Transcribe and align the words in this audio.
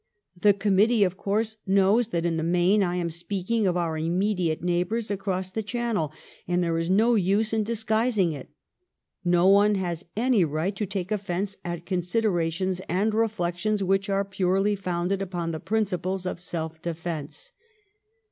The 0.35 0.53
Committee, 0.55 1.03
of 1.03 1.15
course, 1.15 1.57
kifows 1.69 2.09
that 2.09 2.25
in 2.25 2.37
the 2.37 2.41
main 2.41 2.81
I 2.81 2.95
am 2.95 3.11
speaking 3.11 3.67
of 3.67 3.77
our 3.77 3.95
immediate 3.99 4.63
neighbours 4.63 5.11
across 5.11 5.51
the 5.51 5.61
channel, 5.61 6.11
and 6.47 6.63
there 6.63 6.79
is 6.79 6.89
no 6.89 7.13
use 7.13 7.53
in 7.53 7.63
disguising 7.63 8.31
it. 8.31 8.49
No 9.23 9.45
one 9.45 9.75
has 9.75 10.05
any 10.15 10.43
right 10.43 10.75
to 10.75 10.87
take 10.87 11.11
offence 11.11 11.55
at 11.63 11.85
considerations 11.85 12.81
and 12.89 13.13
reflections 13.13 13.83
which 13.83 14.09
are 14.09 14.25
purely 14.25 14.73
founded 14.75 15.21
upon 15.21 15.51
the 15.51 15.59
principles 15.59 16.25
of 16.25 16.39
self 16.39 16.81
defence. 16.81 17.51